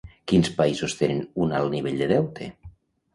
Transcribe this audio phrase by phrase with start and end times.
[0.29, 2.49] Quins països tenen un alt nivell de deute?